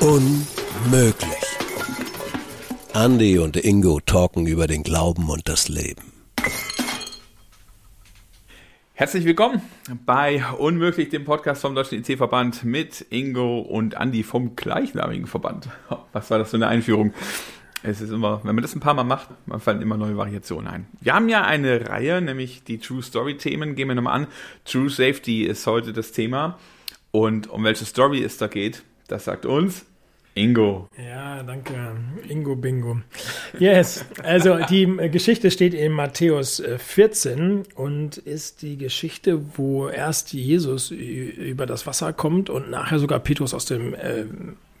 [0.00, 1.26] Unmöglich.
[2.94, 6.12] Andy und Ingo talken über den Glauben und das Leben.
[8.94, 9.60] Herzlich willkommen
[10.06, 15.68] bei Unmöglich, dem Podcast vom Deutschen IC-Verband mit Ingo und Andy vom gleichnamigen Verband.
[16.12, 17.12] Was war das für eine Einführung?
[17.82, 20.66] Es ist immer, wenn man das ein paar Mal macht, man fallen immer neue Variationen
[20.66, 20.86] ein.
[21.00, 23.74] Wir haben ja eine Reihe, nämlich die True Story Themen.
[23.74, 24.26] Gehen wir nochmal an.
[24.64, 26.58] True Safety ist heute das Thema.
[27.10, 29.86] Und um welche Story es da geht, das sagt uns
[30.36, 30.90] Ingo.
[31.02, 31.96] Ja, danke.
[32.28, 32.98] Ingo Bingo.
[33.58, 40.34] Yes, also die Geschichte steht in Matthäus 14 äh, und ist die Geschichte, wo erst
[40.34, 44.26] Jesus über das Wasser kommt und nachher sogar Petrus aus dem äh,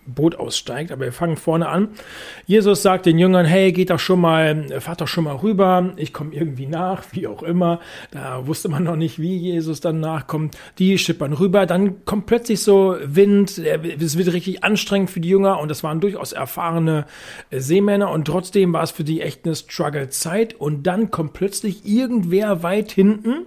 [0.06, 0.92] Boot aussteigt.
[0.92, 1.88] Aber wir fangen vorne an.
[2.46, 5.92] Jesus sagt den Jüngern, hey, geht doch schon mal, fahrt doch schon mal rüber.
[5.96, 7.80] Ich komme irgendwie nach, wie auch immer.
[8.10, 10.56] Da wusste man noch nicht, wie Jesus dann nachkommt.
[10.78, 11.66] Die schippern rüber.
[11.66, 13.58] Dann kommt plötzlich so Wind.
[13.58, 15.60] Es wird richtig anstrengend für die Jünger.
[15.60, 17.06] Und das waren durchaus erfahrene
[17.50, 18.10] Seemänner.
[18.10, 20.54] Und trotzdem war es für die echt eine Struggle-Zeit.
[20.54, 23.46] Und dann kommt plötzlich irgendwer weit hinten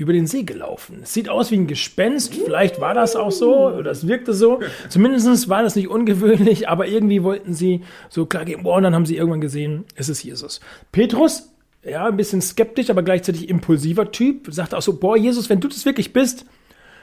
[0.00, 1.00] über den See gelaufen.
[1.04, 4.60] sieht aus wie ein Gespenst, vielleicht war das auch so, oder es wirkte so.
[4.88, 8.94] Zumindest war das nicht ungewöhnlich, aber irgendwie wollten sie so klar gehen, boah, und dann
[8.94, 10.60] haben sie irgendwann gesehen, es ist Jesus.
[10.90, 11.50] Petrus,
[11.84, 15.68] ja, ein bisschen skeptisch, aber gleichzeitig impulsiver Typ, sagt auch so, boah, Jesus, wenn du
[15.68, 16.46] das wirklich bist,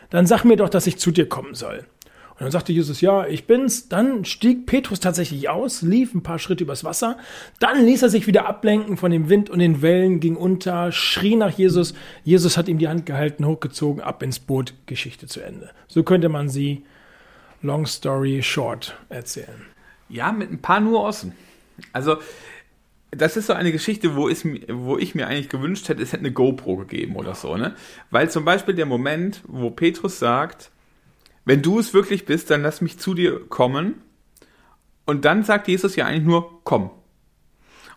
[0.09, 1.85] dann sag mir doch, dass ich zu dir kommen soll.
[2.37, 3.89] Und dann sagte Jesus, ja, ich bin's.
[3.89, 7.17] Dann stieg Petrus tatsächlich aus, lief ein paar Schritte übers Wasser.
[7.59, 11.35] Dann ließ er sich wieder ablenken von dem Wind und den Wellen, ging unter, schrie
[11.35, 11.95] nach Jesus.
[12.23, 15.71] Jesus hat ihm die Hand gehalten, hochgezogen, ab ins Boot, Geschichte zu Ende.
[15.87, 16.85] So könnte man sie
[17.63, 19.65] long story short erzählen.
[20.07, 21.33] Ja, mit ein paar Nuancen.
[21.91, 22.17] Also,
[23.09, 26.21] das ist so eine Geschichte, wo, ist, wo ich mir eigentlich gewünscht hätte, es hätte
[26.21, 27.75] eine GoPro gegeben oder so, ne?
[28.11, 30.69] Weil zum Beispiel der Moment, wo Petrus sagt,
[31.47, 34.01] wenn du es wirklich bist, dann lass mich zu dir kommen.
[35.05, 36.91] Und dann sagt Jesus ja eigentlich nur, komm.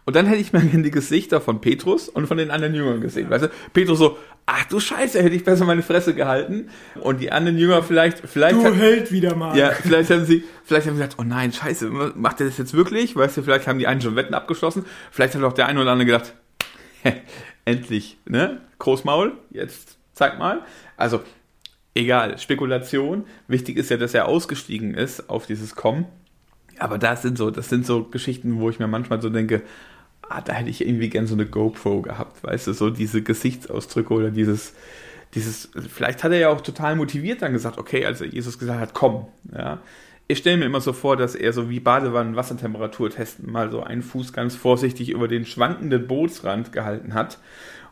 [0.04, 3.28] Und dann hätte ich mal die Gesichter von Petrus und von den anderen Jüngern gesehen.
[3.28, 6.68] Weißt du, Petrus so, ach du Scheiße, hätte ich besser meine Fresse gehalten.
[7.00, 8.54] Und die anderen Jünger vielleicht, vielleicht.
[8.54, 9.58] Du hat, hält wieder mal.
[9.58, 12.72] Ja, vielleicht haben sie, vielleicht haben sie gesagt, oh nein, Scheiße, macht er das jetzt
[12.72, 13.16] wirklich?
[13.16, 14.84] Weißt du, vielleicht haben die einen schon Wetten abgeschlossen.
[15.10, 16.34] Vielleicht hat auch der eine oder andere gedacht,
[17.64, 18.60] endlich, ne?
[18.78, 20.62] Großmaul, jetzt zeig mal.
[20.96, 21.20] Also,
[21.94, 23.24] egal, Spekulation.
[23.48, 26.06] Wichtig ist ja, dass er ausgestiegen ist auf dieses Kommen.
[26.78, 29.62] Aber das sind so, das sind so Geschichten, wo ich mir manchmal so denke,
[30.30, 34.14] ah, da hätte ich irgendwie gern so eine GoPro gehabt, weißt du, so diese Gesichtsausdrücke
[34.14, 34.74] oder dieses,
[35.34, 38.94] dieses, vielleicht hat er ja auch total motiviert dann gesagt, okay, als Jesus gesagt hat,
[38.94, 39.82] komm, ja.
[40.28, 43.82] Ich stelle mir immer so vor, dass er so wie Badewannen Wassertemperatur testen mal so
[43.82, 47.38] einen Fuß ganz vorsichtig über den schwankenden Bootsrand gehalten hat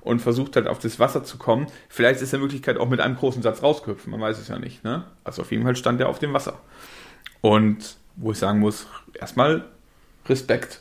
[0.01, 1.67] und versucht hat, auf das Wasser zu kommen.
[1.89, 4.85] Vielleicht ist der Möglichkeit auch mit einem großen Satz rausgehüpfen, man weiß es ja nicht.
[4.85, 5.05] Ne?
[5.25, 6.59] Also auf jeden Fall stand er auf dem Wasser.
[7.41, 9.65] Und wo ich sagen muss, erstmal
[10.29, 10.81] Respekt.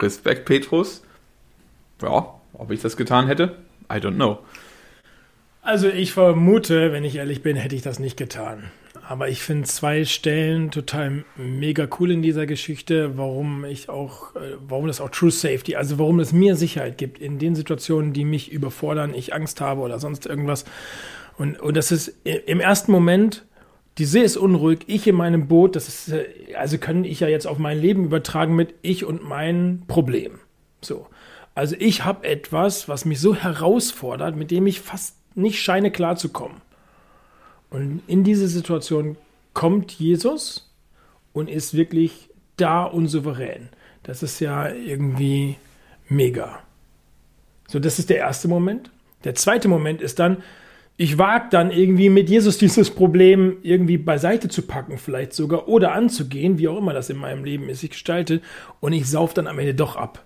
[0.00, 1.02] Respekt, Petrus.
[2.02, 3.56] Ja, ob ich das getan hätte,
[3.90, 4.40] I don't know.
[5.62, 8.70] Also ich vermute, wenn ich ehrlich bin, hätte ich das nicht getan.
[9.06, 14.56] Aber ich finde zwei Stellen total mega cool in dieser Geschichte, warum ich auch, äh,
[14.66, 18.24] warum das auch True Safety, also warum es mir Sicherheit gibt in den Situationen, die
[18.24, 20.64] mich überfordern, ich Angst habe oder sonst irgendwas.
[21.36, 23.44] Und, und das ist im ersten Moment,
[23.98, 26.24] die See ist unruhig, ich in meinem Boot, das ist, äh,
[26.56, 30.40] also kann ich ja jetzt auf mein Leben übertragen mit ich und mein Problem.
[30.80, 31.06] So.
[31.54, 36.63] Also ich habe etwas, was mich so herausfordert, mit dem ich fast nicht scheine klarzukommen.
[37.74, 39.16] Und in diese Situation
[39.52, 40.72] kommt Jesus
[41.32, 43.68] und ist wirklich da und souverän.
[44.04, 45.56] Das ist ja irgendwie
[46.08, 46.60] mega.
[47.66, 48.90] So, das ist der erste Moment.
[49.24, 50.44] Der zweite Moment ist dann,
[50.96, 55.94] ich wage dann irgendwie mit Jesus dieses Problem irgendwie beiseite zu packen, vielleicht sogar, oder
[55.94, 58.40] anzugehen, wie auch immer das in meinem Leben ist, ich gestalte,
[58.78, 60.24] und ich sauf dann am Ende doch ab.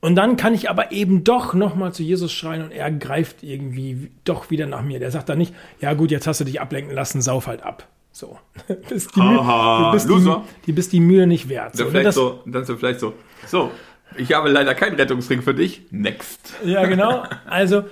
[0.00, 4.10] Und dann kann ich aber eben doch nochmal zu Jesus schreien und er greift irgendwie
[4.24, 4.98] doch wieder nach mir.
[4.98, 7.86] Der sagt dann nicht, ja gut, jetzt hast du dich ablenken lassen, sauf halt ab.
[8.12, 8.38] So.
[8.88, 10.44] bist die, Aha, du bist Loser.
[10.62, 11.74] Die, die bist die Mühe nicht wert.
[11.74, 13.12] Dann, so, vielleicht das, so, dann so vielleicht so,
[13.46, 13.70] so,
[14.16, 16.54] ich habe leider keinen Rettungsring für dich, next.
[16.64, 17.24] Ja, genau.
[17.46, 17.84] Also,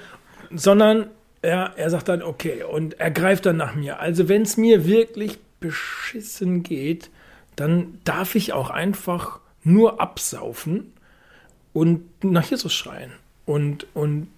[0.51, 1.09] sondern
[1.43, 4.01] er, er sagt dann, okay, und er greift dann nach mir.
[4.01, 7.11] Also, wenn es mir wirklich beschissen geht,
[7.55, 10.93] dann darf ich auch einfach nur absaufen
[11.73, 13.13] und nach Jesus schreien.
[13.47, 14.29] Und, und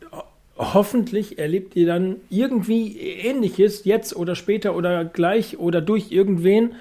[0.57, 6.75] hoffentlich erlebt ihr dann irgendwie ähnliches, jetzt oder später oder gleich oder durch irgendwen,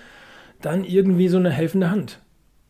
[0.62, 2.20] dann irgendwie so eine helfende Hand,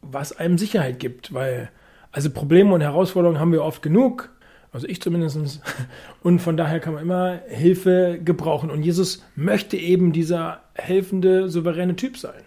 [0.02, 1.70] was einem Sicherheit gibt, weil
[2.12, 4.30] also Probleme und Herausforderungen haben wir oft genug,
[4.72, 5.62] Also ich zumindest.
[6.24, 8.70] Und von daher kann man immer Hilfe gebrauchen.
[8.70, 12.44] Und Jesus möchte eben dieser helfende, souveräne Typ sein.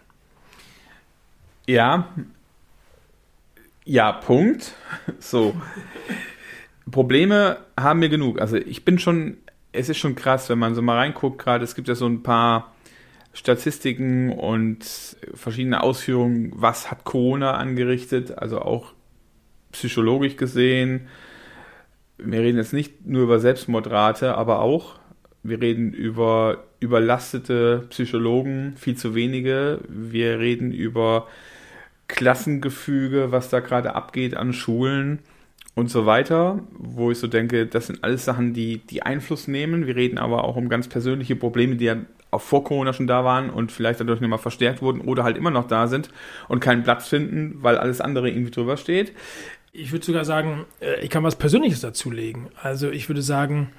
[1.67, 2.09] Ja.
[3.85, 4.75] Ja, Punkt.
[5.19, 5.55] So.
[6.91, 8.41] Probleme haben wir genug.
[8.41, 9.39] Also ich bin schon,
[9.73, 12.23] es ist schon krass, wenn man so mal reinguckt, gerade es gibt ja so ein
[12.23, 12.75] paar
[13.33, 14.85] Statistiken und
[15.35, 18.93] verschiedene Ausführungen, was hat Corona angerichtet, also auch
[19.73, 21.09] psychologisch gesehen.
[22.19, 24.97] Wir reden jetzt nicht nur über Selbstmordrate, aber auch,
[25.43, 29.81] wir reden über überlastete Psychologen, viel zu wenige.
[29.89, 31.27] Wir reden über
[32.09, 35.21] Klassengefüge, was da gerade abgeht an Schulen
[35.75, 39.87] und so weiter, wo ich so denke, das sind alles Sachen, die, die Einfluss nehmen.
[39.87, 41.97] Wir reden aber auch um ganz persönliche Probleme, die ja
[42.31, 45.51] auch vor Corona schon da waren und vielleicht dadurch nochmal verstärkt wurden oder halt immer
[45.51, 46.11] noch da sind
[46.49, 49.13] und keinen Platz finden, weil alles andere irgendwie drüber steht.
[49.73, 52.49] Ich würde sogar sagen, äh, ich kann was Persönliches dazulegen.
[52.61, 53.71] Also ich würde sagen,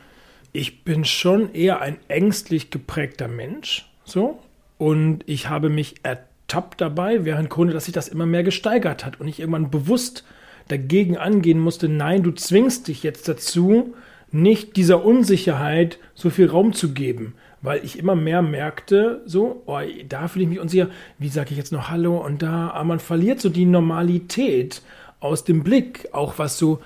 [0.52, 4.40] ich bin schon eher ein ängstlich geprägter Mensch, so.
[4.78, 6.33] Und ich habe mich ertappt
[6.78, 10.24] dabei während Corona, dass sich das immer mehr gesteigert hat und ich irgendwann bewusst
[10.68, 13.94] dagegen angehen musste, nein, du zwingst dich jetzt dazu,
[14.32, 19.80] nicht dieser Unsicherheit so viel Raum zu geben, weil ich immer mehr merkte, so, oh,
[20.10, 20.90] da fühle ich mich unsicher,
[21.20, 24.82] wie sage ich jetzt noch Hallo und da, aber man verliert so die Normalität
[25.20, 26.80] aus dem Blick, auch was so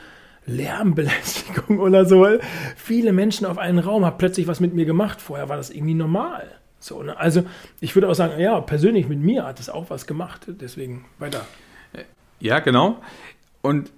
[0.45, 2.27] Lärmbelästigung oder so.
[2.75, 5.21] Viele Menschen auf einen Raum haben plötzlich was mit mir gemacht.
[5.21, 6.47] Vorher war das irgendwie normal.
[6.79, 7.17] So, ne?
[7.17, 7.43] Also
[7.79, 10.41] ich würde auch sagen, ja, persönlich mit mir hat es auch was gemacht.
[10.47, 11.45] Deswegen weiter.
[12.39, 12.99] Ja, genau.
[13.61, 13.91] Und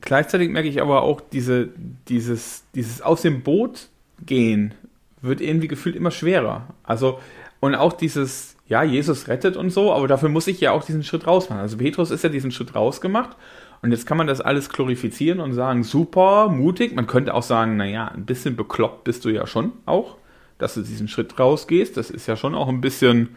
[0.00, 1.68] gleichzeitig merke ich aber auch, diese,
[2.08, 3.88] dieses, dieses aus dem Boot
[4.24, 4.74] gehen
[5.22, 6.68] wird irgendwie gefühlt immer schwerer.
[6.82, 7.20] Also,
[7.60, 11.02] und auch dieses, ja, Jesus rettet und so, aber dafür muss ich ja auch diesen
[11.02, 11.60] Schritt raus machen.
[11.60, 13.36] Also Petrus ist ja diesen Schritt rausgemacht
[13.82, 16.94] und jetzt kann man das alles glorifizieren und sagen, super, mutig.
[16.94, 20.16] Man könnte auch sagen, naja, ein bisschen bekloppt bist du ja schon auch,
[20.58, 21.96] dass du diesen Schritt rausgehst.
[21.96, 23.36] Das ist ja schon auch ein bisschen,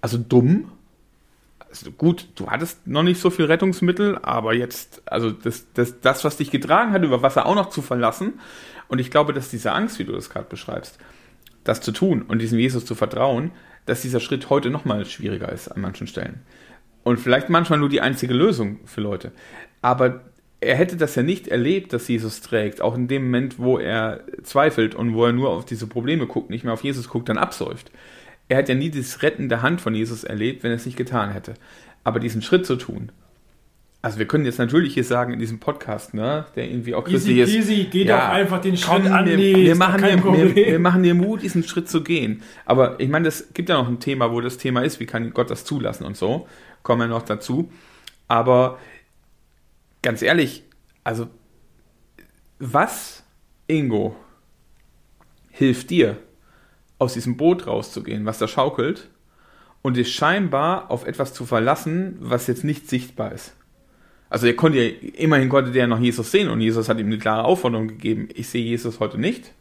[0.00, 0.70] also dumm,
[1.74, 6.24] also gut, du hattest noch nicht so viel Rettungsmittel, aber jetzt, also das, das, das,
[6.24, 8.34] was dich getragen hat, über Wasser auch noch zu verlassen.
[8.86, 10.98] Und ich glaube, dass diese Angst, wie du das gerade beschreibst,
[11.64, 13.50] das zu tun und diesem Jesus zu vertrauen,
[13.86, 16.42] dass dieser Schritt heute noch mal schwieriger ist an manchen Stellen.
[17.02, 19.32] Und vielleicht manchmal nur die einzige Lösung für Leute.
[19.82, 20.20] Aber
[20.64, 24.20] er hätte das ja nicht erlebt, dass Jesus trägt, auch in dem Moment, wo er
[24.42, 27.38] zweifelt und wo er nur auf diese Probleme guckt, nicht mehr auf Jesus guckt, dann
[27.38, 27.90] absäuft
[28.48, 30.96] er hat ja nie das Retten der Hand von Jesus erlebt, wenn er es nicht
[30.96, 31.54] getan hätte.
[32.02, 33.10] Aber diesen Schritt zu tun,
[34.02, 37.38] also wir können jetzt natürlich hier sagen in diesem Podcast, ne, der irgendwie auch christlich
[37.38, 37.54] ist.
[37.54, 39.24] Easy, geht ja, doch einfach den Schritt an.
[39.24, 42.42] Wir, wir, machen dir, wir, wir, machen dir Mut, diesen Schritt zu gehen.
[42.66, 45.32] Aber ich meine, es gibt ja noch ein Thema, wo das Thema ist, wie kann
[45.32, 46.46] Gott das zulassen und so.
[46.82, 47.72] Kommen wir noch dazu.
[48.28, 48.78] Aber
[50.04, 50.62] ganz ehrlich,
[51.02, 51.26] also
[52.60, 53.24] was,
[53.66, 54.14] Ingo,
[55.50, 56.18] hilft dir,
[56.98, 59.08] aus diesem Boot rauszugehen, was da schaukelt,
[59.82, 63.54] und dich scheinbar auf etwas zu verlassen, was jetzt nicht sichtbar ist.
[64.30, 67.18] Also er konnte ja, immerhin konnte der noch Jesus sehen und Jesus hat ihm eine
[67.18, 69.52] klare Aufforderung gegeben, ich sehe Jesus heute nicht.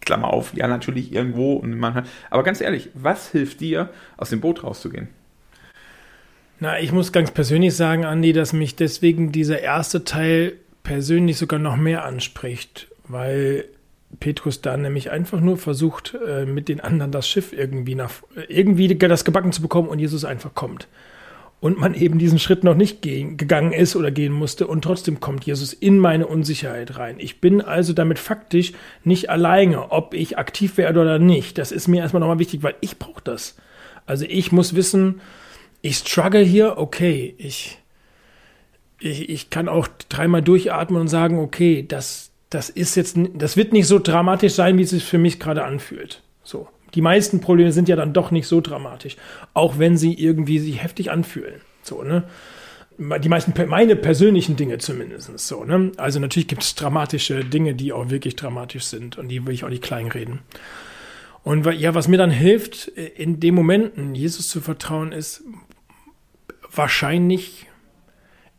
[0.00, 4.40] Klammer auf, ja natürlich irgendwo und man aber ganz ehrlich, was hilft dir, aus dem
[4.40, 5.08] Boot rauszugehen?
[6.58, 11.58] Na, ich muss ganz persönlich sagen, Andi, dass mich deswegen dieser erste Teil persönlich sogar
[11.58, 13.66] noch mehr anspricht, weil
[14.20, 18.10] Petrus da nämlich einfach nur versucht, äh, mit den anderen das Schiff irgendwie nach,
[18.48, 20.88] irgendwie das gebacken zu bekommen und Jesus einfach kommt.
[21.60, 25.20] Und man eben diesen Schritt noch nicht gehen, gegangen ist oder gehen musste und trotzdem
[25.20, 27.16] kommt Jesus in meine Unsicherheit rein.
[27.18, 28.72] Ich bin also damit faktisch
[29.04, 31.58] nicht alleine, ob ich aktiv werde oder nicht.
[31.58, 33.56] Das ist mir erstmal nochmal wichtig, weil ich brauche das.
[34.06, 35.20] Also ich muss wissen,
[35.86, 37.78] ich struggle hier, okay, ich,
[38.98, 43.72] ich, ich kann auch dreimal durchatmen und sagen, okay, das, das ist jetzt, das wird
[43.72, 46.22] nicht so dramatisch sein, wie es sich für mich gerade anfühlt.
[46.42, 46.68] So.
[46.94, 49.16] Die meisten Probleme sind ja dann doch nicht so dramatisch,
[49.54, 51.60] auch wenn sie irgendwie sich heftig anfühlen.
[51.82, 52.24] So, ne?
[52.98, 55.92] Die meisten, meine persönlichen Dinge zumindest, so, ne?
[55.98, 59.64] Also natürlich gibt es dramatische Dinge, die auch wirklich dramatisch sind und die will ich
[59.64, 60.40] auch nicht kleinreden.
[61.42, 65.44] Und ja, was mir dann hilft, in den Momenten Jesus zu vertrauen, ist
[66.76, 67.66] wahrscheinlich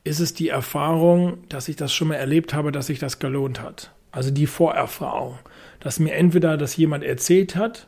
[0.04, 3.62] ist es die Erfahrung, dass ich das schon mal erlebt habe, dass sich das gelohnt
[3.62, 3.92] hat.
[4.12, 5.38] Also die Vorerfahrung,
[5.80, 7.88] dass mir entweder das jemand erzählt hat,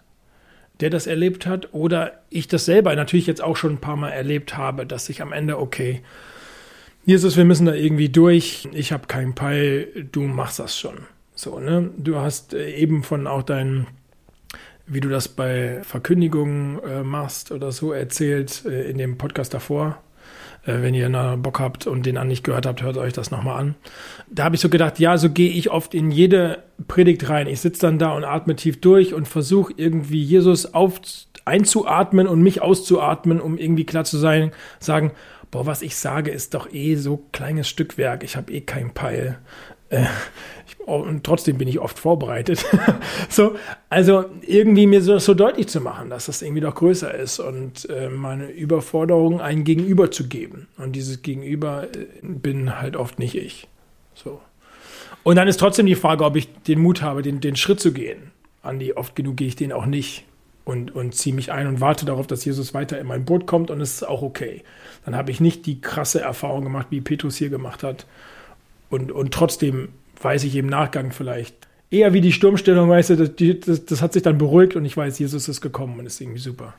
[0.82, 4.12] der das erlebt hat, oder ich das selber natürlich jetzt auch schon ein paar Mal
[4.12, 6.02] erlebt habe, dass ich am Ende, okay,
[7.06, 11.00] Jesus, wir müssen da irgendwie durch, ich habe keinen Peil, du machst das schon.
[11.34, 11.90] So, ne?
[11.98, 13.88] Du hast äh, eben von auch deinen
[14.92, 20.02] wie du das bei Verkündigungen äh, machst oder so erzählt äh, in dem Podcast davor
[20.66, 23.32] Äh, wenn ihr noch Bock habt und den an nicht gehört habt, hört euch das
[23.32, 23.76] nochmal an.
[24.30, 27.48] Da habe ich so gedacht, ja, so gehe ich oft in jede Predigt rein.
[27.48, 31.02] Ich sitze dann da und atme tief durch und versuche irgendwie Jesus auf,
[31.46, 35.12] einzuatmen und mich auszuatmen, um irgendwie klar zu sein, sagen,
[35.52, 38.24] boah, was ich sage, ist doch eh so kleines Stückwerk.
[38.24, 39.40] Ich habe eh keinen Peil.
[39.90, 40.06] Äh,
[40.90, 42.66] und trotzdem bin ich oft vorbereitet.
[43.30, 43.56] so,
[43.90, 47.90] also irgendwie mir so, so deutlich zu machen, dass das irgendwie doch größer ist und
[47.90, 50.68] äh, meine Überforderung ein Gegenüber zu geben.
[50.78, 53.68] Und dieses Gegenüber äh, bin halt oft nicht ich.
[54.14, 54.42] So.
[55.24, 57.94] Und dann ist trotzdem die Frage, ob ich den Mut habe, den, den Schritt zu
[57.94, 58.32] gehen.
[58.62, 60.26] Andi, oft genug gehe ich den auch nicht
[60.66, 63.72] und, und ziehe mich ein und warte darauf, dass Jesus weiter in mein Boot kommt
[63.72, 64.64] und es ist auch okay.
[65.06, 68.06] Dann habe ich nicht die krasse Erfahrung gemacht, wie Petrus hier gemacht hat.
[68.90, 69.90] Und, und trotzdem
[70.22, 74.14] weiß ich im Nachgang vielleicht eher wie die Sturmstellung, weißt du, das, das, das hat
[74.14, 76.74] sich dann beruhigt und ich weiß, Jesus ist gekommen und ist irgendwie super.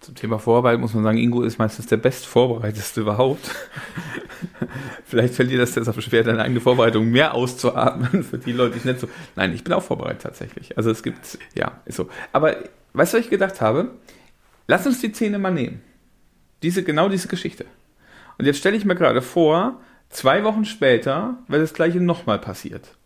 [0.00, 3.50] Zum Thema Vorarbeit muss man sagen, Ingo ist meistens der bestvorbereiteste überhaupt.
[5.04, 8.74] Vielleicht fällt dir das jetzt auch schwer, deine eigene Vorbereitung mehr auszuatmen für die Leute,
[8.74, 9.08] die ich nicht so.
[9.34, 10.76] Nein, ich bin auch vorbereitet tatsächlich.
[10.76, 12.08] Also es gibt, ja, ist so.
[12.32, 12.56] Aber
[12.92, 13.90] weißt du, was ich gedacht habe?
[14.68, 15.80] Lass uns die Szene mal nehmen.
[16.62, 17.64] Diese, genau diese Geschichte.
[18.38, 22.96] Und jetzt stelle ich mir gerade vor, zwei Wochen später wäre das gleiche nochmal passiert.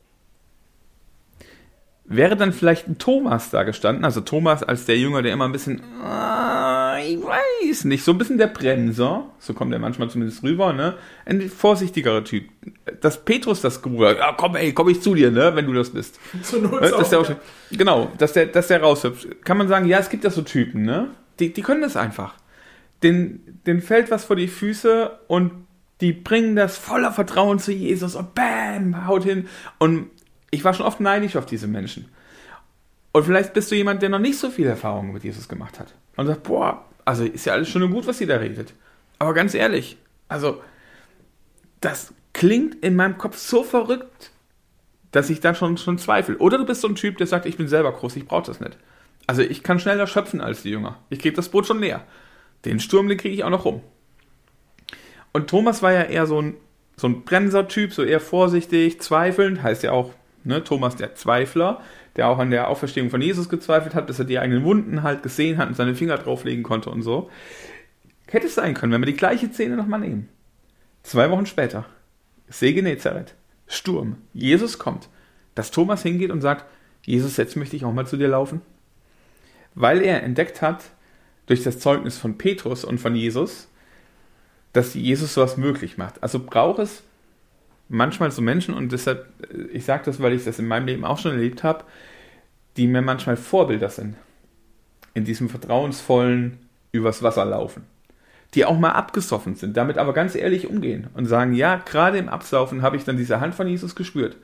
[2.05, 5.53] Wäre dann vielleicht ein Thomas da gestanden, also Thomas als der Jünger, der immer ein
[5.53, 10.43] bisschen, ah, ich weiß nicht, so ein bisschen der Bremser, so kommt er manchmal zumindest
[10.43, 10.95] rüber, ne?
[11.25, 12.49] Ein vorsichtigerer Typ.
[13.01, 15.73] Dass Petrus das Gerufen hat, ah, komm, ey, komm ich zu dir, ne, wenn du
[15.73, 16.19] das bist.
[16.43, 17.37] So äh, dass der auch, ja.
[17.71, 19.45] Genau, dass der, dass der raushüpft.
[19.45, 21.09] Kann man sagen, ja, es gibt ja so Typen, ne?
[21.39, 22.35] Die, die können das einfach
[23.03, 25.53] den, den fällt was vor die Füße und
[26.03, 29.49] die bringen das voller Vertrauen zu Jesus und bam, haut hin.
[29.79, 30.11] Und
[30.51, 32.09] ich war schon oft neidisch auf diese Menschen.
[33.13, 35.95] Und vielleicht bist du jemand, der noch nicht so viel Erfahrung mit Jesus gemacht hat.
[36.17, 38.75] Und sagt, boah, also ist ja alles schon gut, was sie da redet.
[39.21, 39.97] Aber ganz ehrlich,
[40.29, 40.61] also
[41.81, 44.33] das klingt in meinem Kopf so verrückt,
[45.13, 46.37] dass ich dann schon, schon zweifle.
[46.39, 48.59] Oder du bist so ein Typ, der sagt, ich bin selber groß, ich brauche das
[48.59, 48.77] nicht.
[49.29, 50.99] Also ich kann schneller schöpfen als die Jünger.
[51.11, 52.05] Ich kriege das Boot schon leer.
[52.65, 53.83] Den Sturm, den kriege ich auch noch rum.
[55.33, 56.55] Und Thomas war ja eher so ein,
[56.97, 60.13] so ein Bremser-Typ, so eher vorsichtig, zweifelnd, heißt ja auch,
[60.45, 61.81] ne, Thomas der Zweifler,
[62.17, 65.23] der auch an der Auferstehung von Jesus gezweifelt hat, dass er die eigenen Wunden halt
[65.23, 67.31] gesehen hat und seine Finger drauflegen konnte und so.
[68.27, 70.29] Hätte es sein können, wenn wir die gleiche Szene nochmal nehmen.
[71.03, 71.87] Zwei Wochen später,
[72.49, 73.35] See Genezareth,
[73.67, 75.09] Sturm, Jesus kommt,
[75.55, 76.67] dass Thomas hingeht und sagt,
[77.05, 78.61] Jesus, jetzt möchte ich auch mal zu dir laufen.
[79.75, 80.85] Weil er entdeckt hat,
[81.47, 83.69] durch das Zeugnis von Petrus und von Jesus,
[84.73, 86.23] dass Jesus sowas möglich macht.
[86.23, 87.03] Also braucht es
[87.89, 91.05] manchmal so Menschen, und deshalb, äh, ich sage das, weil ich das in meinem Leben
[91.05, 91.85] auch schon erlebt habe,
[92.77, 94.17] die mir manchmal Vorbilder sind.
[95.15, 96.59] In diesem vertrauensvollen
[96.91, 97.85] übers Wasser laufen.
[98.55, 102.29] Die auch mal abgesoffen sind, damit aber ganz ehrlich umgehen und sagen, ja, gerade im
[102.29, 104.37] Absaufen habe ich dann diese Hand von Jesus gespürt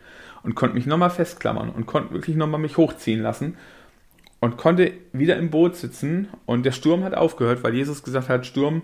[0.42, 3.56] und konnte mich nochmal festklammern und konnte wirklich nochmal mich hochziehen lassen
[4.40, 8.46] und konnte wieder im Boot sitzen und der Sturm hat aufgehört, weil Jesus gesagt hat,
[8.46, 8.82] Sturm,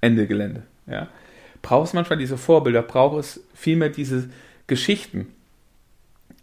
[0.00, 0.62] Ende Gelände.
[0.86, 1.08] Ja.
[1.62, 4.28] Braucht es manchmal diese Vorbilder, braucht es vielmehr diese
[4.66, 5.28] Geschichten,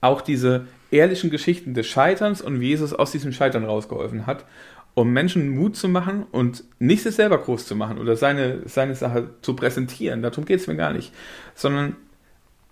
[0.01, 4.45] auch diese ehrlichen Geschichten des Scheiterns und wie Jesus aus diesem Scheitern rausgeholfen hat,
[4.93, 8.95] um Menschen Mut zu machen und nicht sich selber groß zu machen oder seine, seine
[8.95, 10.21] Sache zu präsentieren.
[10.21, 11.13] Darum geht es mir gar nicht,
[11.55, 11.95] sondern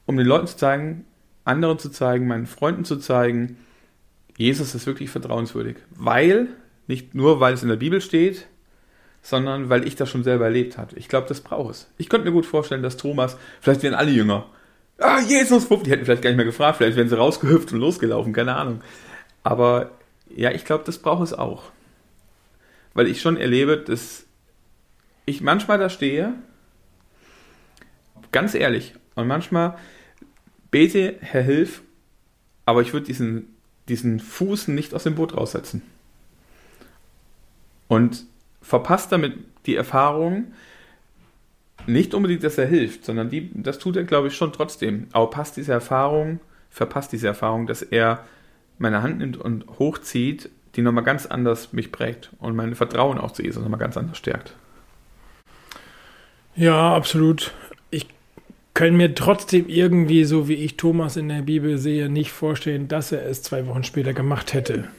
[0.05, 1.05] um den Leuten zu zeigen,
[1.43, 3.57] anderen zu zeigen, meinen Freunden zu zeigen,
[4.37, 6.47] Jesus ist wirklich vertrauenswürdig, weil,
[6.87, 8.47] nicht nur weil es in der Bibel steht,
[9.25, 10.95] sondern weil ich das schon selber erlebt habe.
[10.95, 11.87] Ich glaube, das braucht es.
[11.97, 14.45] Ich könnte mir gut vorstellen, dass Thomas, vielleicht wären alle Jünger,
[14.99, 18.33] ah, Jesus, die hätten vielleicht gar nicht mehr gefragt, vielleicht wären sie rausgehüpft und losgelaufen,
[18.33, 18.81] keine Ahnung.
[19.43, 19.91] Aber
[20.35, 21.63] ja, ich glaube, das braucht es auch.
[22.93, 24.25] Weil ich schon erlebe, dass
[25.25, 26.33] ich manchmal da stehe,
[28.31, 29.77] ganz ehrlich, und manchmal
[30.69, 31.81] bete, Herr, hilf,
[32.65, 33.55] aber ich würde diesen
[33.87, 35.81] diesen Fuß nicht aus dem Boot raussetzen.
[37.87, 38.25] Und
[38.65, 39.33] verpasst damit
[39.65, 40.53] die Erfahrung,
[41.87, 45.07] nicht unbedingt, dass er hilft, sondern die, das tut er, glaube ich, schon trotzdem.
[45.11, 48.23] Aber passt diese Erfahrung, verpasst diese Erfahrung, dass er
[48.79, 53.31] meine Hand nimmt und hochzieht, die nochmal ganz anders mich prägt und mein Vertrauen auch
[53.31, 54.55] zu Jesus nochmal ganz anders stärkt.
[56.55, 57.51] Ja, absolut
[58.75, 63.11] können mir trotzdem irgendwie, so wie ich Thomas in der Bibel sehe, nicht vorstellen, dass
[63.11, 64.89] er es zwei Wochen später gemacht hätte.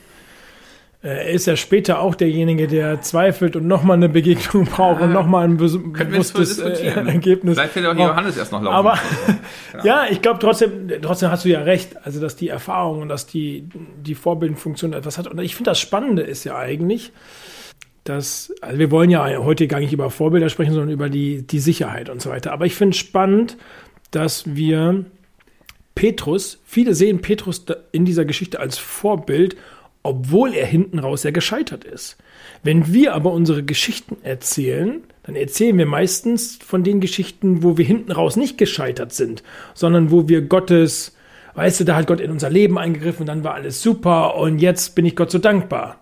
[1.06, 5.12] Äh, er ist ja später auch derjenige, der zweifelt und nochmal eine Begegnung braucht und
[5.12, 7.54] nochmal ein bewusstes äh, Ergebnis.
[7.54, 8.74] Vielleicht fällt auch Johannes erst noch laufen.
[8.74, 8.98] Aber
[9.84, 12.04] ja, ich glaube trotzdem, trotzdem hast du ja recht.
[12.04, 13.68] Also, dass die Erfahrung und dass die,
[14.04, 15.28] die Vorbildfunktion etwas hat.
[15.28, 17.12] Und ich finde, das Spannende ist ja eigentlich,
[18.02, 21.60] dass, also wir wollen ja heute gar nicht über Vorbilder sprechen, sondern über die, die
[21.60, 22.52] Sicherheit und so weiter.
[22.52, 23.56] Aber ich finde es spannend,
[24.10, 25.04] dass wir
[25.94, 29.56] Petrus, viele sehen Petrus in dieser Geschichte als Vorbild,
[30.06, 32.16] obwohl er hinten raus ja gescheitert ist.
[32.62, 37.84] Wenn wir aber unsere Geschichten erzählen, dann erzählen wir meistens von den Geschichten, wo wir
[37.84, 39.42] hinten raus nicht gescheitert sind,
[39.74, 41.16] sondern wo wir Gottes,
[41.54, 44.58] weißt du, da hat Gott in unser Leben eingegriffen und dann war alles super und
[44.58, 45.98] jetzt bin ich Gott so dankbar.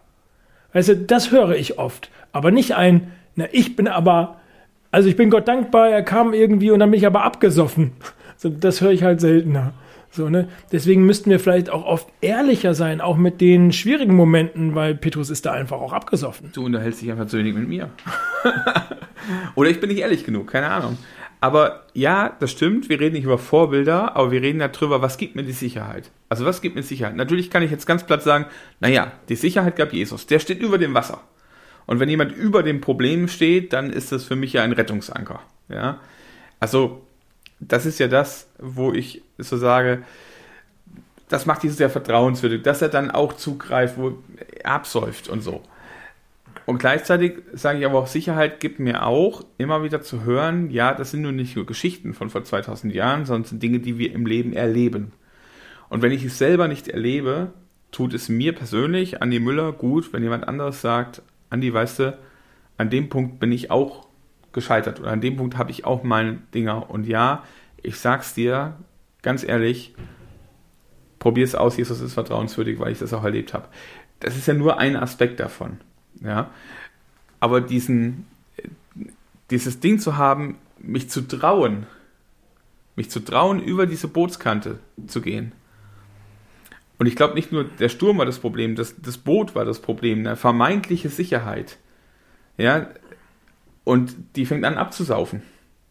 [0.73, 4.41] Weißt du, das höre ich oft, aber nicht ein, na, ich bin aber,
[4.91, 7.93] also ich bin Gott dankbar, er kam irgendwie und dann bin ich aber abgesoffen.
[8.37, 9.75] So, das höre ich halt seltener.
[10.15, 10.49] So, ne?
[10.71, 15.29] Deswegen müssten wir vielleicht auch oft ehrlicher sein, auch mit den schwierigen Momenten, weil Petrus
[15.29, 16.51] ist da einfach auch abgesoffen.
[16.53, 17.91] Du unterhältst dich einfach zu wenig mit mir.
[19.57, 20.99] Oder ich bin nicht ehrlich genug, keine Ahnung.
[21.41, 25.35] Aber ja, das stimmt, wir reden nicht über Vorbilder, aber wir reden darüber, was gibt
[25.35, 26.13] mir die Sicherheit?
[26.29, 27.17] Also was gibt mir Sicherheit?
[27.17, 28.47] Natürlich kann ich jetzt ganz platt sagen,
[28.79, 31.21] naja, die Sicherheit gab Jesus, der steht über dem Wasser.
[31.87, 35.41] Und wenn jemand über dem Problem steht, dann ist das für mich ja ein Rettungsanker.
[35.69, 35.99] Ja?
[36.61, 37.04] Also
[37.61, 40.03] das ist ja das, wo ich so sage,
[41.29, 44.19] das macht dieses ja vertrauenswürdig, dass er dann auch zugreift, wo
[44.63, 45.63] er absäuft und so.
[46.67, 50.95] Und gleichzeitig sage ich aber auch, Sicherheit gibt mir auch immer wieder zu hören, ja,
[50.95, 54.13] das sind nun nicht nur Geschichten von vor 2000 Jahren, sondern sind Dinge, die wir
[54.13, 55.13] im Leben erleben.
[55.91, 57.53] Und wenn ich es selber nicht erlebe,
[57.93, 62.19] tut es mir persönlich, Andi Müller, gut, wenn jemand anderes sagt, Andi, weißt du,
[62.79, 64.04] an dem Punkt bin ich auch
[64.55, 66.89] gescheitert oder an dem Punkt habe ich auch meine Dinger.
[66.89, 67.45] Und ja,
[67.83, 68.77] ich sag's dir
[69.21, 69.95] ganz ehrlich,
[71.19, 73.69] probier es aus, Jesus ist vertrauenswürdig, weil ich das auch erlebt habe.
[74.21, 75.79] Das ist ja nur ein Aspekt davon.
[76.23, 76.51] Ja?
[77.41, 78.27] Aber diesen,
[79.51, 81.87] dieses Ding zu haben, mich zu trauen,
[82.97, 85.53] mich zu trauen, über diese Bootskante zu gehen.
[86.99, 89.81] Und ich glaube, nicht nur der Sturm war das Problem, das, das Boot war das
[89.81, 91.79] Problem, eine vermeintliche Sicherheit.
[92.57, 92.89] Ja,
[93.85, 95.43] und die fängt an abzusaufen.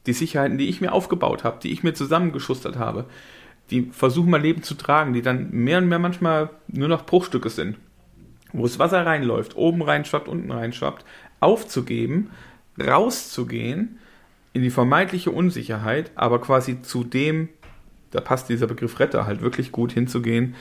[0.05, 3.05] Die Sicherheiten, die ich mir aufgebaut habe, die ich mir zusammengeschustert habe,
[3.69, 7.49] die versuchen mein Leben zu tragen, die dann mehr und mehr manchmal nur noch Bruchstücke
[7.49, 7.77] sind.
[8.51, 11.05] Wo das Wasser reinläuft, oben reinschwappt, unten reinschwappt,
[11.39, 12.31] aufzugeben,
[12.79, 13.99] rauszugehen
[14.51, 17.49] in die vermeintliche Unsicherheit, aber quasi zu dem,
[18.11, 20.55] da passt dieser Begriff Retter halt wirklich gut hinzugehen,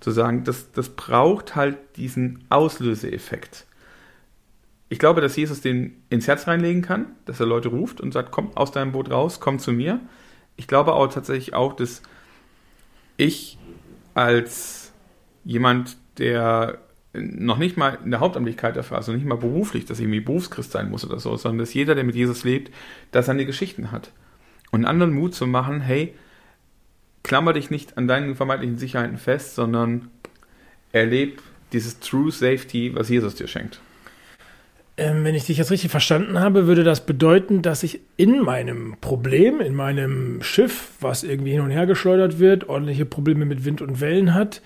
[0.00, 3.65] zu sagen, das, das braucht halt diesen Auslöseeffekt
[4.88, 8.30] ich glaube, dass Jesus den ins Herz reinlegen kann, dass er Leute ruft und sagt,
[8.30, 10.00] komm aus deinem Boot raus, komm zu mir.
[10.56, 12.02] Ich glaube auch tatsächlich auch, dass
[13.16, 13.58] ich
[14.14, 14.92] als
[15.44, 16.78] jemand, der
[17.12, 20.70] noch nicht mal in der Hauptamtlichkeit dafür, also nicht mal beruflich, dass ich irgendwie Berufschrist
[20.70, 22.72] sein muss oder so, sondern dass jeder, der mit Jesus lebt,
[23.10, 24.12] da seine Geschichten hat.
[24.70, 26.14] Und anderen Mut zu machen, hey,
[27.22, 30.10] klammer dich nicht an deinen vermeintlichen Sicherheiten fest, sondern
[30.92, 33.80] erleb dieses True Safety, was Jesus dir schenkt.
[34.98, 38.96] Ähm, wenn ich dich jetzt richtig verstanden habe, würde das bedeuten, dass ich in meinem
[39.00, 43.82] Problem, in meinem Schiff, was irgendwie hin und her geschleudert wird, ordentliche Probleme mit Wind
[43.82, 44.62] und Wellen hat,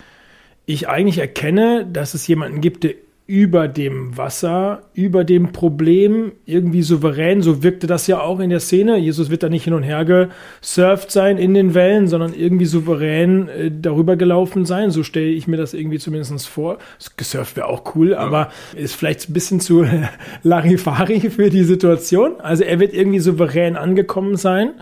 [0.67, 2.95] ich eigentlich erkenne, dass es jemanden gibt, der
[3.31, 7.43] über dem Wasser, über dem Problem, irgendwie souverän.
[7.43, 8.99] So wirkte das ja auch in der Szene.
[8.99, 13.49] Jesus wird da nicht hin und her gesurft sein in den Wellen, sondern irgendwie souverän
[13.49, 14.91] äh, darüber gelaufen sein.
[14.91, 16.79] So stelle ich mir das irgendwie zumindest vor.
[17.17, 18.19] Gesurft wäre auch cool, ja.
[18.19, 19.87] aber ist vielleicht ein bisschen zu
[20.43, 22.41] Larifari für die Situation.
[22.41, 24.73] Also er wird irgendwie souverän angekommen sein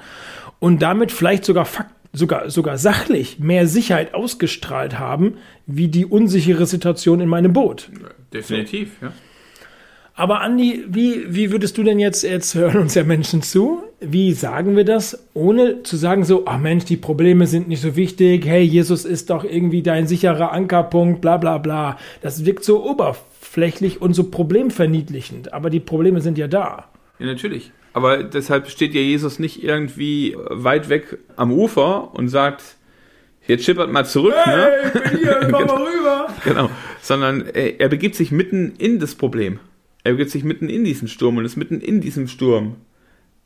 [0.58, 5.34] und damit vielleicht sogar Fakt sogar, sogar sachlich mehr Sicherheit ausgestrahlt haben,
[5.66, 7.90] wie die unsichere Situation in meinem Boot.
[8.32, 9.06] Definitiv, so.
[9.06, 9.12] ja.
[10.18, 14.32] Aber Andi, wie, wie würdest du denn jetzt, jetzt hören uns ja Menschen zu, wie
[14.32, 18.44] sagen wir das, ohne zu sagen so, ach Mensch, die Probleme sind nicht so wichtig,
[18.44, 21.98] hey, Jesus ist doch irgendwie dein sicherer Ankerpunkt, bla bla bla.
[22.20, 26.88] Das wirkt so oberflächlich und so problemverniedlichend, aber die Probleme sind ja da.
[27.20, 27.70] Ja, natürlich.
[27.92, 32.62] Aber deshalb steht ja Jesus nicht irgendwie weit weg am Ufer und sagt,
[33.46, 34.34] jetzt schippert mal zurück.
[34.36, 34.70] Hey, ne?
[34.84, 36.26] ich bin hier, komm mal rüber.
[36.44, 39.60] Genau, sondern er, er begibt sich mitten in das Problem.
[40.04, 42.76] Er begibt sich mitten in diesen Sturm und ist mitten in diesem Sturm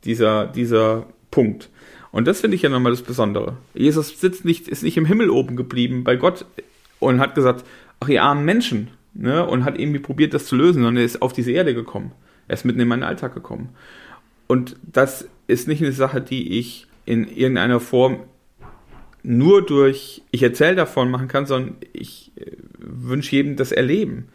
[0.05, 1.71] dieser, dieser Punkt.
[2.11, 3.57] Und das finde ich ja nochmal das Besondere.
[3.75, 6.45] Jesus sitzt nicht, ist nicht im Himmel oben geblieben bei Gott
[6.99, 7.65] und hat gesagt,
[8.01, 11.23] ach ihr armen Menschen, ne, und hat irgendwie probiert, das zu lösen, sondern er ist
[11.23, 12.12] auf diese Erde gekommen.
[12.49, 13.71] Er ist mitten in meinen Alltag gekommen.
[14.47, 18.21] Und das ist nicht eine Sache, die ich in irgendeiner Form
[19.22, 24.28] nur durch, ich erzähle davon machen kann, sondern ich äh, wünsche jedem das Erleben,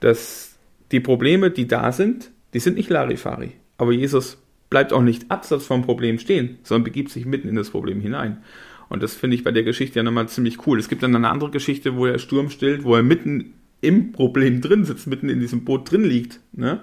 [0.00, 0.56] dass
[0.92, 3.52] die Probleme, die da sind, die sind nicht Larifari.
[3.76, 4.38] Aber Jesus
[4.70, 8.38] bleibt auch nicht abseits vom Problem stehen, sondern begibt sich mitten in das Problem hinein.
[8.88, 10.78] Und das finde ich bei der Geschichte ja nochmal ziemlich cool.
[10.78, 14.60] Es gibt dann eine andere Geschichte, wo er Sturm stillt, wo er mitten im Problem
[14.60, 16.40] drin sitzt, mitten in diesem Boot drin liegt.
[16.52, 16.80] Ne?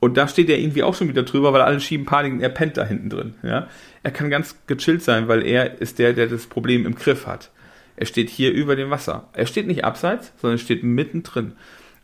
[0.00, 2.48] Und da steht er irgendwie auch schon wieder drüber, weil alle schieben Panik und er
[2.48, 3.34] pennt da hinten drin.
[3.42, 3.68] Ja?
[4.02, 7.50] Er kann ganz gechillt sein, weil er ist der, der das Problem im Griff hat.
[7.96, 9.28] Er steht hier über dem Wasser.
[9.34, 11.52] Er steht nicht abseits, sondern er steht mittendrin.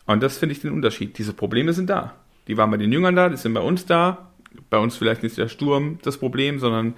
[0.07, 1.17] Und das finde ich den Unterschied.
[1.17, 2.15] Diese Probleme sind da.
[2.49, 4.31] Die waren bei den Jüngern da, die sind bei uns da.
[4.71, 6.95] Bei uns vielleicht nicht der Sturm das Problem, sondern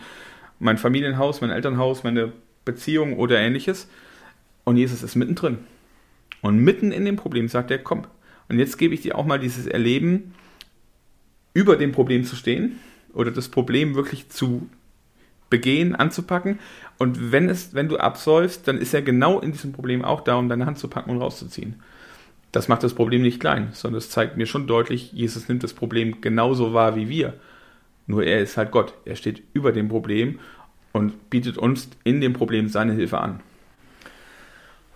[0.59, 2.33] mein Familienhaus, mein Elternhaus, meine
[2.65, 3.89] Beziehung oder ähnliches.
[4.65, 5.59] Und Jesus ist mittendrin.
[6.41, 8.07] Und mitten in dem Problem sagt er, komm.
[8.49, 10.35] Und jetzt gebe ich dir auch mal dieses Erleben,
[11.55, 12.79] über dem Problem zu stehen
[13.13, 14.69] oder das Problem wirklich zu
[15.51, 16.59] begehen, anzupacken.
[16.99, 20.37] Und wenn es, wenn du absäufst, dann ist er genau in diesem Problem auch da,
[20.37, 21.77] um deine Hand zu packen und rauszuziehen.
[22.53, 25.75] Das macht das Problem nicht klein, sondern es zeigt mir schon deutlich, Jesus nimmt das
[25.75, 27.35] Problem genauso wahr wie wir.
[28.07, 28.95] Nur er ist halt Gott.
[29.05, 30.39] Er steht über dem Problem
[30.93, 33.41] und bietet uns in dem Problem seine Hilfe an.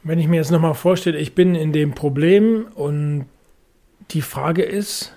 [0.02, 3.26] Wenn ich mir jetzt nochmal vorstelle, ich bin in dem Problem und
[4.10, 5.14] die Frage ist,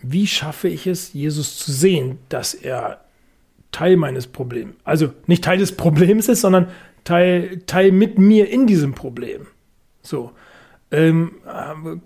[0.00, 3.00] wie schaffe ich es, Jesus zu sehen, dass er
[3.72, 6.68] Teil meines Problems, also nicht Teil des Problems ist, sondern
[7.04, 9.46] Teil, Teil mit mir in diesem Problem.
[10.02, 10.32] So.
[10.90, 11.32] Ähm,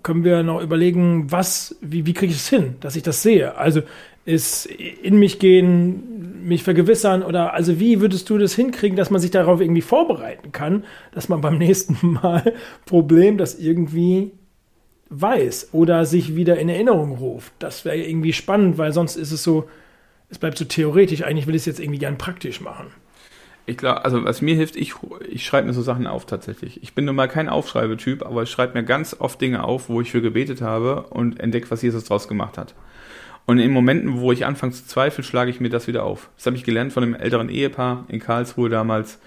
[0.03, 3.55] können wir noch überlegen, was, wie, wie kriege ich es hin, dass ich das sehe?
[3.55, 3.81] Also
[4.25, 9.21] ist in mich gehen, mich vergewissern oder also wie würdest du das hinkriegen, dass man
[9.21, 12.53] sich darauf irgendwie vorbereiten kann, dass man beim nächsten Mal
[12.85, 14.31] Problem das irgendwie
[15.09, 17.53] weiß oder sich wieder in Erinnerung ruft.
[17.59, 19.69] Das wäre irgendwie spannend, weil sonst ist es so,
[20.33, 21.23] es bleibt so theoretisch.
[21.23, 22.87] Eigentlich will ich es jetzt irgendwie gern praktisch machen.
[23.65, 24.93] Ich glaube, also was mir hilft, ich,
[25.29, 26.81] ich schreibe mir so Sachen auf tatsächlich.
[26.83, 30.01] Ich bin nun mal kein Aufschreibetyp, aber ich schreibe mir ganz oft Dinge auf, wo
[30.01, 32.73] ich für gebetet habe und entdecke, was Jesus draus gemacht hat.
[33.45, 36.29] Und in Momenten, wo ich anfange zu zweifeln, schlage ich mir das wieder auf.
[36.35, 39.19] Das habe ich gelernt von einem älteren Ehepaar in Karlsruhe damals,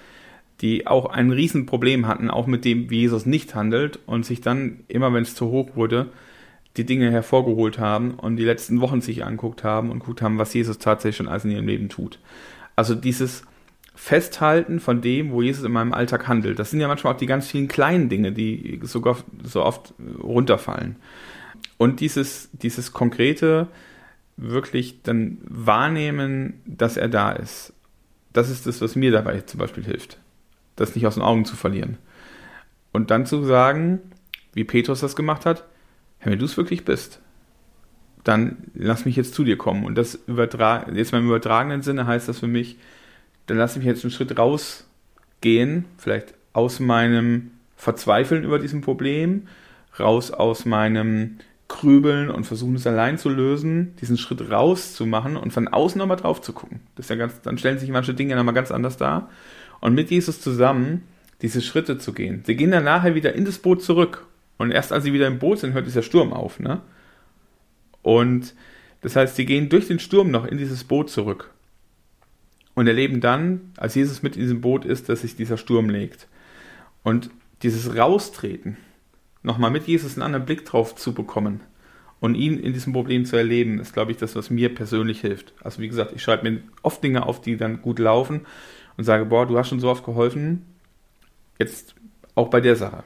[0.60, 4.80] die auch ein Riesenproblem hatten, auch mit dem, wie Jesus nicht handelt und sich dann,
[4.88, 6.08] immer wenn es zu hoch wurde,
[6.76, 10.52] die Dinge hervorgeholt haben und die letzten Wochen sich anguckt haben und guckt haben, was
[10.54, 12.18] Jesus tatsächlich schon alles in ihrem Leben tut.
[12.74, 13.44] Also dieses
[13.94, 16.58] Festhalten von dem, wo Jesus in meinem Alltag handelt.
[16.58, 20.96] Das sind ja manchmal auch die ganz vielen kleinen Dinge, die sogar so oft runterfallen.
[21.78, 23.68] Und dieses, dieses konkrete,
[24.36, 27.72] wirklich dann wahrnehmen, dass er da ist.
[28.34, 30.18] Das ist das, was mir dabei zum Beispiel hilft
[30.76, 31.98] das nicht aus den Augen zu verlieren.
[32.92, 34.00] Und dann zu sagen,
[34.52, 35.64] wie Petrus das gemacht hat,
[36.26, 37.20] hey, wenn du es wirklich bist,
[38.24, 39.84] dann lass mich jetzt zu dir kommen.
[39.84, 42.76] Und das übertra jetzt mal im übertragenen Sinne heißt das für mich,
[43.46, 49.46] dann lass mich jetzt einen Schritt rausgehen, vielleicht aus meinem Verzweifeln über diesem Problem,
[49.98, 55.68] raus aus meinem Krübeln und versuchen es allein zu lösen, diesen Schritt rauszumachen und von
[55.68, 56.80] außen nochmal drauf zu gucken.
[56.96, 59.30] Das ist ja ganz, dann stellen sich manche Dinge nochmal ganz anders dar
[59.80, 61.02] und mit Jesus zusammen
[61.42, 62.42] diese Schritte zu gehen.
[62.46, 64.26] Sie gehen dann nachher wieder in das Boot zurück.
[64.58, 66.60] Und erst als sie wieder im Boot sind, hört dieser Sturm auf.
[66.60, 66.80] Ne?
[68.02, 68.54] Und
[69.00, 71.52] das heißt, sie gehen durch den Sturm noch in dieses Boot zurück.
[72.74, 76.28] Und erleben dann, als Jesus mit in diesem Boot ist, dass sich dieser Sturm legt.
[77.02, 77.30] Und
[77.62, 78.76] dieses Raustreten,
[79.42, 81.60] nochmal mit Jesus einen anderen Blick drauf zu bekommen
[82.20, 85.54] und ihn in diesem Problem zu erleben, ist, glaube ich, das, was mir persönlich hilft.
[85.62, 88.46] Also wie gesagt, ich schreibe mir oft Dinge auf, die dann gut laufen
[88.96, 90.66] und sage, boah, du hast schon so oft geholfen,
[91.58, 91.94] jetzt
[92.34, 93.04] auch bei der Sache,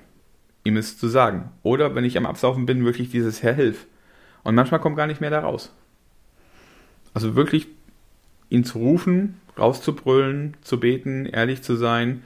[0.64, 1.50] ihm es zu sagen.
[1.62, 3.86] Oder wenn ich am Absaufen bin, wirklich dieses Herr, hilf.
[4.42, 5.72] Und manchmal kommt gar nicht mehr da raus.
[7.14, 7.68] Also wirklich
[8.48, 12.22] ihn zu rufen, rauszubrüllen, zu beten, ehrlich zu sein.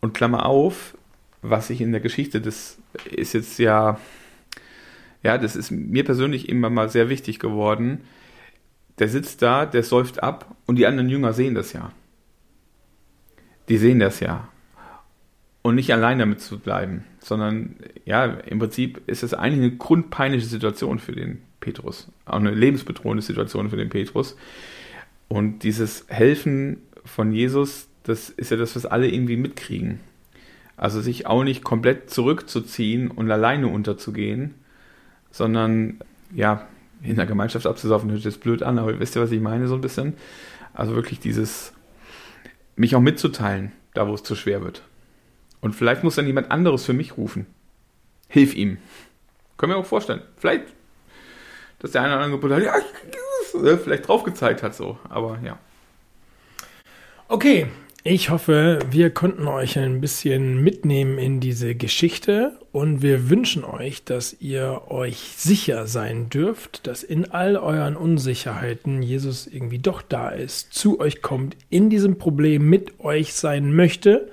[0.00, 0.96] Und Klammer auf,
[1.42, 2.78] was ich in der Geschichte, das
[3.10, 3.98] ist jetzt ja,
[5.22, 8.02] ja, das ist mir persönlich immer mal sehr wichtig geworden.
[8.98, 11.92] Der sitzt da, der säuft ab und die anderen Jünger sehen das ja
[13.68, 14.48] die sehen das ja.
[15.62, 20.46] Und nicht allein damit zu bleiben, sondern ja, im Prinzip ist es eigentlich eine grundpeinliche
[20.46, 22.08] Situation für den Petrus.
[22.24, 24.36] Auch eine lebensbedrohende Situation für den Petrus.
[25.26, 30.00] Und dieses Helfen von Jesus, das ist ja das, was alle irgendwie mitkriegen.
[30.76, 34.54] Also sich auch nicht komplett zurückzuziehen und alleine unterzugehen,
[35.30, 35.98] sondern
[36.34, 36.66] ja,
[37.02, 39.74] in der Gemeinschaft abzusaufen, hört sich blöd an, aber wisst ihr, was ich meine, so
[39.74, 40.14] ein bisschen?
[40.72, 41.72] Also wirklich dieses
[42.76, 44.82] mich auch mitzuteilen, da wo es zu schwer wird.
[45.60, 47.46] Und vielleicht muss dann jemand anderes für mich rufen.
[48.28, 48.78] Hilf ihm.
[49.56, 50.22] Können wir auch vorstellen.
[50.36, 50.64] Vielleicht,
[51.80, 52.84] dass der eine oder andere hat,
[53.64, 54.98] ja, vielleicht drauf gezeigt hat so.
[55.08, 55.58] Aber ja.
[57.28, 57.66] Okay,
[58.04, 64.04] ich hoffe, wir konnten euch ein bisschen mitnehmen in diese Geschichte und wir wünschen euch,
[64.04, 70.30] dass ihr euch sicher sein dürft, dass in all euren Unsicherheiten Jesus irgendwie doch da
[70.30, 74.30] ist, zu euch kommt, in diesem Problem mit euch sein möchte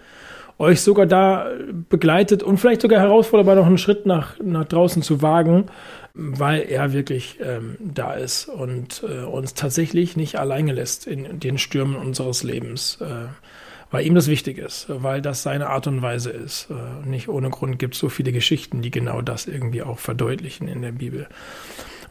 [0.57, 1.49] euch sogar da
[1.89, 5.65] begleitet und vielleicht sogar herausfordert, mal noch einen Schritt nach, nach draußen zu wagen,
[6.13, 11.57] weil er wirklich ähm, da ist und äh, uns tatsächlich nicht alleine lässt in den
[11.57, 12.99] Stürmen unseres Lebens.
[13.01, 13.27] Äh,
[13.91, 16.69] weil ihm das wichtig ist, weil das seine Art und Weise ist.
[16.69, 20.67] Äh, nicht ohne Grund gibt es so viele Geschichten, die genau das irgendwie auch verdeutlichen
[20.67, 21.27] in der Bibel.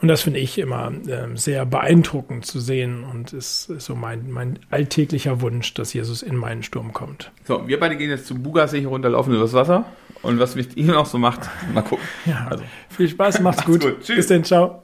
[0.01, 4.31] Und das finde ich immer äh, sehr beeindruckend zu sehen und ist, ist so mein,
[4.31, 7.31] mein alltäglicher Wunsch, dass Jesus in meinen Sturm kommt.
[7.45, 9.87] So, wir beide gehen jetzt zu Bugasee hier runterlaufen übers Wasser.
[10.23, 12.05] Und was mit ihm noch so macht, mal gucken.
[12.27, 12.65] Ja, also.
[12.91, 13.81] Viel Spaß, macht's gut.
[13.81, 14.07] gut.
[14.07, 14.84] Bis dann, ciao.